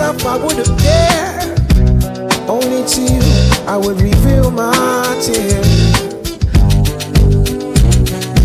Matter 0.00 0.28
I 0.28 0.36
would 0.42 0.58
appear, 0.58 1.28
only 2.48 2.82
to 2.88 3.00
you 3.02 3.20
I 3.66 3.76
would 3.76 4.00
reveal 4.00 4.50
my 4.50 4.72
tears. 5.20 5.90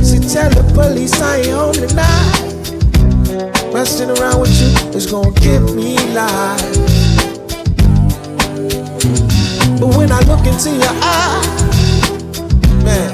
So 0.08 0.16
tell 0.34 0.50
the 0.50 0.64
police 0.74 1.14
I 1.22 1.38
ain't 1.38 1.48
home 1.52 1.74
tonight. 1.74 2.42
Messing 3.74 4.10
around 4.10 4.42
with 4.42 4.56
you 4.62 4.72
is 4.98 5.06
gonna 5.10 5.32
give 5.40 5.76
me 5.76 5.98
life. 6.14 6.76
But 9.80 9.96
when 9.96 10.12
I 10.12 10.20
look 10.28 10.46
into 10.46 10.72
your 10.72 10.96
eyes, 11.02 11.62
man, 12.84 13.12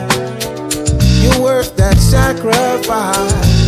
you're 1.21 1.41
worth 1.41 1.75
that 1.77 1.97
sacrifice. 1.97 3.60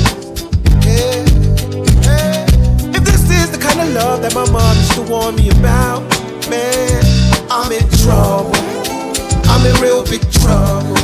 Love 3.93 4.21
that 4.23 4.34
my 4.34 4.49
mom 4.49 4.75
used 4.77 4.93
to 4.93 5.01
warn 5.03 5.36
me 5.36 5.49
about, 5.49 6.01
man, 6.49 7.03
I'm 7.49 7.71
in 7.71 7.86
trouble. 8.01 8.51
I'm 9.45 9.63
in 9.69 9.75
real 9.82 10.04
big 10.04 10.25
trouble. 10.31 10.98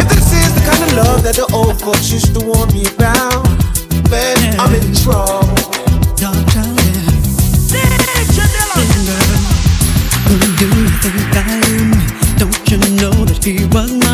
If 0.00 0.08
this 0.08 0.32
is 0.32 0.50
the 0.56 0.62
kind 0.64 0.82
of 0.88 0.92
love 0.96 1.22
that 1.24 1.36
the 1.36 1.46
old 1.52 1.78
folks 1.80 2.10
used 2.10 2.32
to 2.32 2.40
warn 2.40 2.72
me 2.72 2.86
about, 2.86 3.44
man, 4.10 4.58
I'm 4.58 4.72
in 4.74 4.94
trouble. 4.94 5.54
Don't 12.38 12.70
you 12.70 12.78
know 13.00 13.24
that 13.24 13.44
he 13.44 13.64
was 13.66 14.07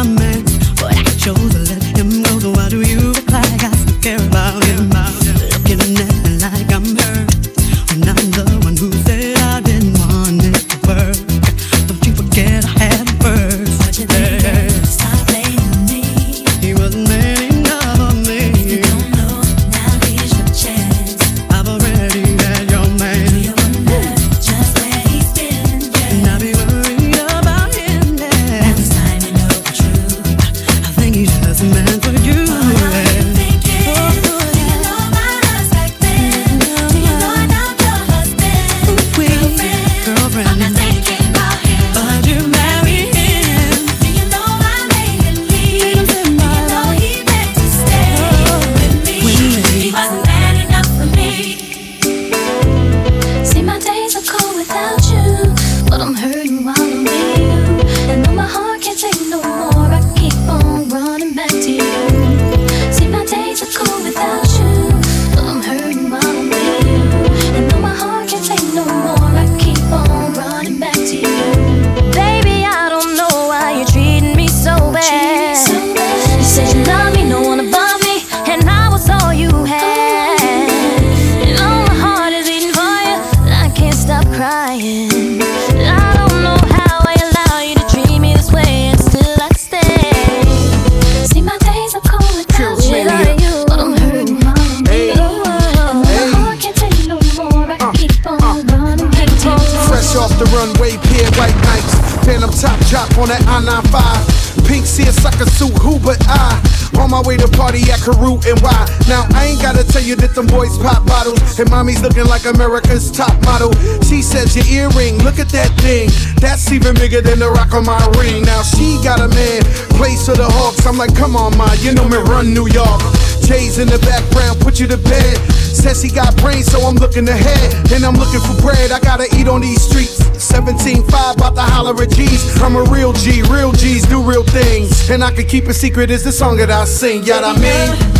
I-95. 105.04 105.34
Pink 105.34 105.48
suit, 105.50 105.76
who 105.82 105.98
but 105.98 106.18
I? 106.28 106.60
On 106.98 107.10
my 107.10 107.20
way 107.22 107.36
to 107.36 107.48
party 107.48 107.82
at 107.90 108.00
Carew 108.00 108.38
and 108.46 108.58
why? 108.62 108.86
Now 109.08 109.26
I 109.34 109.46
ain't 109.46 109.60
gotta 109.60 109.84
tell 109.84 110.02
you 110.02 110.16
that 110.16 110.34
them 110.34 110.46
boys 110.46 110.78
pop 110.78 111.04
bottles 111.06 111.58
and 111.58 111.68
mommy's 111.68 112.00
looking 112.02 112.24
like 112.26 112.46
America's 112.46 113.10
top 113.10 113.34
model. 113.44 113.72
She 114.06 114.22
says 114.22 114.54
your 114.56 114.64
earring, 114.66 115.18
look 115.24 115.38
at 115.38 115.48
that 115.50 115.74
thing. 115.80 116.08
That's 116.40 116.70
even 116.70 116.94
bigger 116.94 117.20
than 117.20 117.40
the 117.40 117.50
rock 117.50 117.74
on 117.74 117.84
my 117.84 118.00
ring. 118.16 118.44
Now 118.44 118.62
she 118.62 119.00
got 119.02 119.20
a 119.20 119.28
man, 119.28 119.62
plays 119.98 120.24
for 120.24 120.34
the 120.34 120.46
Hawks. 120.46 120.86
I'm 120.86 120.96
like, 120.96 121.14
come 121.16 121.36
on, 121.36 121.56
ma, 121.58 121.72
you 121.82 121.92
know 121.92 122.08
me 122.08 122.18
run 122.18 122.54
New 122.54 122.68
York. 122.68 123.02
Jay's 123.42 123.78
in 123.78 123.88
the 123.88 123.98
background, 123.98 124.60
put 124.60 124.80
you 124.80 124.86
to 124.86 124.96
bed. 124.96 125.36
Says 125.74 126.00
he 126.02 126.10
got 126.10 126.36
brains, 126.38 126.66
so 126.70 126.80
I'm 126.80 126.96
looking 126.96 127.28
ahead. 127.28 127.92
And 127.92 128.04
I'm 128.04 128.14
looking 128.14 128.40
for 128.40 128.54
bread, 128.62 128.92
I 128.92 129.00
gotta 129.00 129.26
eat 129.36 129.48
on 129.48 129.60
these 129.60 129.82
streets. 129.82 130.20
17.5, 130.38 131.36
about 131.36 131.54
to 131.56 131.62
holler 131.62 132.00
at 132.02 132.10
G's. 132.10 132.60
I'm 132.62 132.76
a 132.76 132.84
real 132.84 133.12
G, 133.12 133.42
real 133.42 133.72
G's 133.72 134.06
do 134.06 134.22
real 134.22 134.44
things. 134.44 135.10
And 135.10 135.22
I 135.22 135.30
can 135.32 135.46
keep 135.46 135.64
a 135.66 135.74
secret, 135.74 136.10
is 136.10 136.24
the 136.24 136.32
song 136.32 136.56
that 136.58 136.70
I 136.70 136.84
sing, 136.84 137.24
you 137.24 137.34
I 137.34 137.52
mean? 137.58 138.14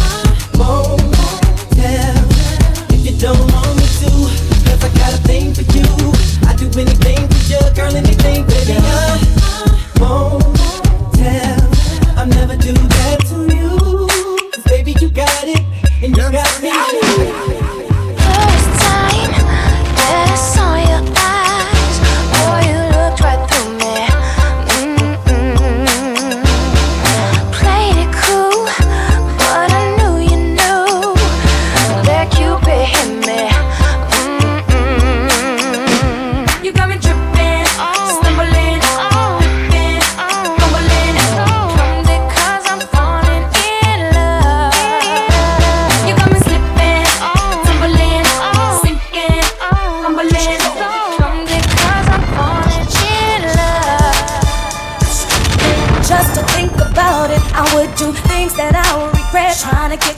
Don't 3.25 3.39
want 3.39 3.77
me 3.79 3.87
to, 4.05 4.11
cause 4.69 4.85
I 4.85 4.91
got 4.99 5.15
a 5.15 5.17
thing 5.23 5.55
for 5.55 5.63
you. 5.73 6.13
I 6.47 6.55
do 6.57 6.67
anything 6.79 7.27
for 7.27 7.43
you, 7.51 7.75
girl, 7.75 7.97
anything, 7.97 8.45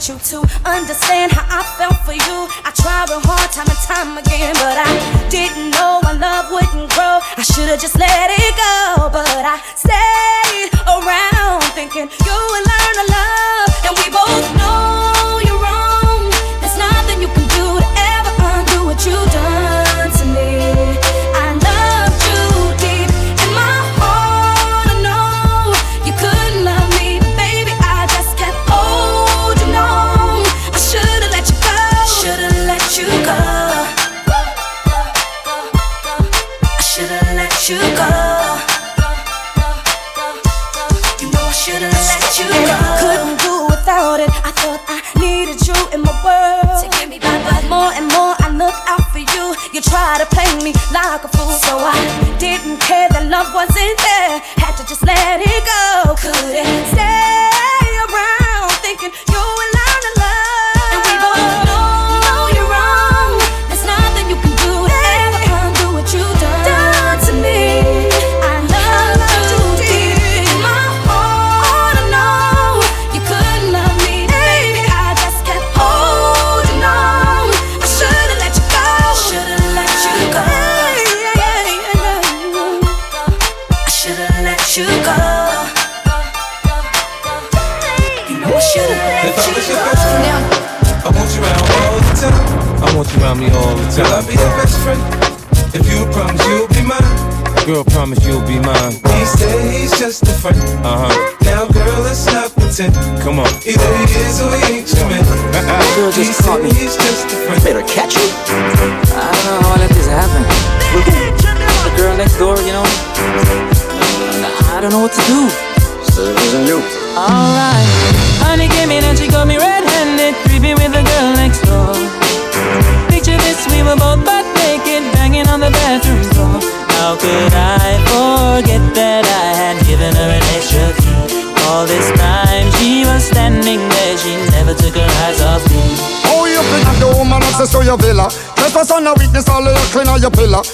you 0.07 0.17
to 0.19 0.39
understand 0.63 1.31
how 1.33 1.43
I 1.59 1.63
felt 1.75 1.99
for 2.07 2.13
you. 2.13 2.37
I 2.63 2.71
tried 2.71 3.09
real 3.11 3.19
hard 3.27 3.51
time 3.51 3.67
and 3.67 3.81
time 3.83 4.15
again, 4.15 4.55
but 4.55 4.79
I 4.79 4.87
didn't 5.27 5.71
know 5.75 5.99
my 6.01 6.13
love 6.15 6.47
wouldn't 6.47 6.87
grow. 6.95 7.19
I 7.35 7.43
should 7.43 7.67
have 7.67 7.81
just 7.81 7.99
let 7.99 8.31
it 8.31 8.53
go, 8.55 9.09
but 9.11 9.43
I 9.43 9.59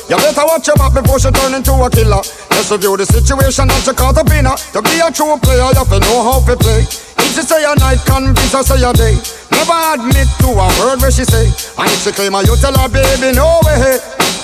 Yeah. 0.09 0.17
review 2.73 2.97
the 2.97 3.05
situation 3.05 3.67
that 3.67 3.85
you 3.85 3.93
caught 3.93 4.17
up 4.17 4.29
in. 4.33 4.45
her. 4.45 4.57
To 4.73 4.81
be 4.81 4.97
a 4.97 5.11
true 5.13 5.37
player, 5.37 5.69
you 5.69 5.77
have 5.77 5.89
to 5.89 5.99
know 5.99 6.25
how 6.25 6.41
to 6.41 6.55
play. 6.57 6.81
If 6.81 7.29
she 7.37 7.43
say 7.45 7.61
a 7.61 7.75
night, 7.77 8.01
convince 8.05 8.53
her 8.53 8.63
say 8.63 8.81
a 8.81 8.91
day. 8.93 9.13
Never 9.53 9.77
admit 9.93 10.27
to 10.41 10.49
a 10.49 10.67
word 10.81 11.01
where 11.01 11.11
she 11.11 11.23
say. 11.23 11.45
And 11.77 11.87
if 11.93 12.01
she 12.03 12.11
claim 12.11 12.33
her, 12.33 12.41
you 12.41 12.55
tell 12.57 12.73
her, 12.73 12.89
baby, 12.89 13.35
no 13.35 13.61
way. 13.65 14.42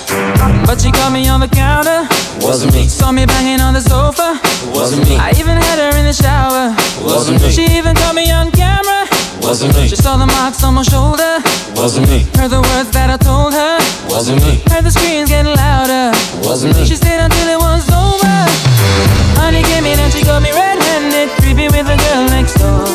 But 0.66 0.80
she 0.80 0.90
caught 0.90 1.12
me 1.12 1.28
on 1.28 1.40
the 1.40 1.48
counter. 1.48 2.06
Wasn't 2.38 2.72
me. 2.74 2.86
Saw 2.86 3.12
me 3.12 3.26
banging 3.26 3.60
on 3.60 3.74
the 3.74 3.80
sofa. 3.80 4.38
Wasn't 4.70 5.02
me. 5.08 5.16
I 5.16 5.30
even 5.38 5.56
had 5.56 5.78
her 5.78 5.96
in 5.98 6.06
the 6.06 6.12
shower. 6.12 6.74
Wasn't 7.02 7.42
me. 7.42 7.50
She 7.50 7.66
even 7.78 7.94
caught 7.94 8.14
me 8.14 8.30
on 8.30 8.50
camera. 8.50 9.06
Wasn't 9.42 9.74
me. 9.74 9.88
She 9.88 9.96
saw 9.96 10.16
the 10.16 10.26
marks 10.26 10.62
on 10.62 10.74
my 10.74 10.82
shoulder. 10.82 11.42
Wasn't 11.74 12.08
me. 12.08 12.26
Heard 12.38 12.50
the 12.50 12.62
words 12.62 12.90
that 12.90 13.10
I 13.10 13.18
told 13.18 13.52
her. 13.54 13.78
Wasn't 14.06 14.38
me. 14.42 14.62
Heard 14.70 14.84
the 14.84 14.90
screams 14.90 15.28
getting 15.28 15.54
louder. 15.54 16.14
Wasn't 16.46 16.76
me. 16.76 16.84
She 16.86 16.96
stayed 16.96 17.18
until 17.18 17.48
it 17.48 17.58
was 17.58 17.86
over. 17.90 18.36
Honey 19.38 19.62
came 19.62 19.86
in 19.86 19.98
and 19.98 20.12
she 20.12 20.22
got 20.22 20.42
me 20.42 20.52
red-handed, 20.52 21.30
creepy 21.42 21.66
with 21.66 21.86
the 21.86 21.98
girl 21.98 22.24
next 22.30 22.54
door. 22.62 22.86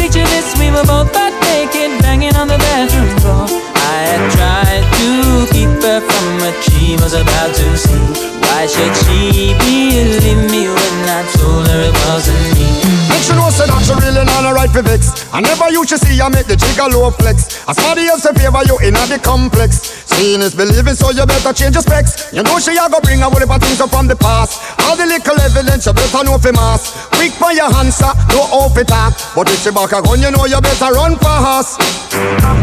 Picture 0.00 0.24
this, 0.32 0.56
we 0.56 0.70
were 0.70 0.84
both 0.84 1.12
butt 1.12 1.32
naked, 1.44 2.00
banging 2.00 2.34
on 2.36 2.48
the 2.48 2.56
bathroom 2.56 3.08
floor. 3.20 3.73
I 4.04 4.06
had 4.06 4.30
tried 4.36 4.84
to 4.98 5.52
keep 5.54 5.82
her 5.82 6.00
from 6.00 6.38
what 6.40 6.62
she 6.62 6.94
was 6.96 7.14
about 7.14 7.54
to 7.54 7.76
see. 7.78 8.33
Why 8.48 8.66
should 8.66 8.94
she 9.04 9.54
believe 9.58 10.50
me 10.50 10.68
when 10.68 10.96
I 11.08 11.22
told 11.36 11.66
her 11.68 11.80
it 11.88 11.96
wasn't 12.06 12.40
me? 12.56 12.68
Make 13.08 13.22
sure 13.22 13.36
know 13.36 13.50
say 13.50 13.66
that 13.68 13.80
she 13.84 13.94
really 13.96 14.24
not 14.24 14.44
right 14.52 14.70
for 14.70 14.82
vex. 14.82 15.28
I 15.32 15.40
never 15.40 15.68
used 15.70 15.90
to 15.90 15.98
see 15.98 16.20
I 16.20 16.28
make 16.28 16.46
the 16.46 16.56
jigger 16.56 16.88
low 16.88 17.10
flex. 17.10 17.64
As 17.68 17.76
somebody 17.76 18.08
else 18.08 18.24
favor 18.24 18.64
you 18.66 18.76
in 18.84 18.94
the 18.94 19.20
complex. 19.22 20.04
Seeing 20.14 20.40
is 20.40 20.54
believing, 20.54 20.94
so 20.94 21.10
you 21.10 21.26
better 21.26 21.52
change 21.52 21.74
your 21.74 21.82
specs. 21.82 22.32
You 22.32 22.42
know 22.42 22.58
she 22.58 22.76
a 22.76 22.88
go 22.88 23.00
bring 23.00 23.20
a 23.20 23.28
whole 23.28 23.40
heap 23.40 23.50
things 23.60 23.80
up 23.80 23.90
from 23.90 24.06
the 24.06 24.16
past. 24.16 24.60
All 24.86 24.96
the 24.96 25.06
little 25.06 25.40
evidence 25.40 25.86
you 25.86 25.92
better 25.92 26.22
know 26.24 26.38
for 26.38 26.52
mass. 26.52 27.08
Quick 27.16 27.32
for 27.34 27.52
your 27.52 27.68
answer, 27.80 28.12
no 28.30 28.46
off 28.52 28.76
it 28.78 28.88
talk. 28.88 29.12
But 29.34 29.50
if 29.50 29.60
she 29.64 29.70
back 29.70 29.92
a 29.92 30.00
gun, 30.02 30.20
you 30.20 30.30
know 30.30 30.44
you 30.46 30.60
better 30.60 30.92
run 30.92 31.16
fast. 31.18 31.80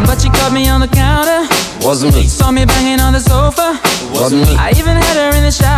But 0.07 0.21
she 0.21 0.29
caught 0.29 0.53
me 0.53 0.67
on 0.69 0.81
the 0.81 0.87
counter. 0.87 1.45
Wasn't 1.81 2.13
me. 2.15 2.27
Saw 2.27 2.51
me 2.51 2.65
banging 2.65 2.99
on 3.01 3.13
the 3.13 3.19
sofa. 3.19 3.79
Wasn't 4.13 4.47
me. 4.47 4.55
I 4.55 4.71
even 4.77 4.95
had 4.95 5.17
her 5.17 5.35
in 5.35 5.43
the 5.43 5.51
shower. 5.51 5.70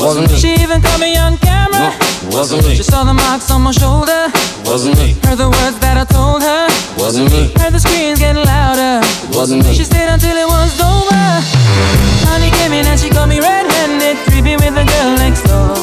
Wasn't 0.00 0.32
me. 0.32 0.38
She 0.38 0.54
even 0.62 0.80
caught 0.80 0.98
me 0.98 1.16
on 1.16 1.36
camera. 1.38 1.92
No, 1.92 2.36
wasn't 2.36 2.64
me. 2.66 2.74
She 2.74 2.82
saw 2.82 3.04
the 3.04 3.12
marks 3.12 3.50
on 3.50 3.60
my 3.62 3.70
shoulder. 3.70 4.32
Wasn't 4.64 4.96
me. 4.96 5.12
Heard 5.22 5.36
the 5.36 5.50
words 5.52 5.76
that 5.84 6.00
I 6.00 6.04
told 6.08 6.40
her. 6.40 6.66
Wasn't 6.96 7.28
me. 7.28 7.52
Heard 7.60 7.76
the 7.76 7.80
screams 7.80 8.18
getting 8.18 8.44
louder. 8.44 9.04
Wasn't 9.36 9.62
me. 9.64 9.74
She 9.76 9.84
stayed 9.84 10.08
until 10.08 10.36
it 10.36 10.48
was 10.48 10.72
over. 10.80 11.20
Honey 12.24 12.50
came 12.56 12.72
in 12.72 12.88
and 12.88 12.98
she 12.98 13.10
got 13.12 13.28
me 13.28 13.40
red-handed, 13.44 14.16
creepy 14.24 14.56
with 14.56 14.72
the 14.72 14.88
girl 14.88 15.10
next 15.20 15.44
door. 15.44 15.76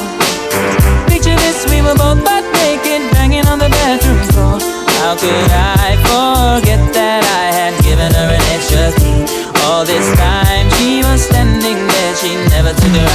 Picture 1.05 1.37
this, 1.37 1.69
we 1.69 1.85
were 1.85 1.95
both 1.95 2.17
butt 2.25 2.41
naked, 2.57 3.05
banging 3.13 3.45
on 3.45 3.59
the 3.61 3.69
bathroom 3.69 4.17
floor. 4.33 4.57
How 4.97 5.13
could 5.13 5.51
I 5.53 5.93
forget 6.01 6.81
that 6.97 7.21
I 7.21 7.53
had 7.53 7.73
given 7.85 8.09
her 8.17 8.29
an 8.33 8.43
extra 8.57 8.89
key? 8.97 9.29
All 9.69 9.85
this 9.85 10.09
time 10.17 10.65
she 10.81 11.05
was 11.05 11.21
standing 11.21 11.85
there, 11.85 12.13
she 12.17 12.33
never 12.49 12.73
took 12.73 12.93
her 12.97 13.09